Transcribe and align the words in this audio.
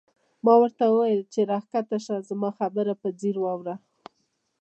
ما 0.45 0.53
ورته 0.61 0.83
وویل 0.87 1.21
چې 1.33 1.39
راکښته 1.51 1.97
شه 2.03 2.11
او 2.17 2.23
زما 2.29 2.49
خبره 2.59 2.93
په 3.01 3.07
ځیر 3.19 3.35
واوره. 3.41 3.75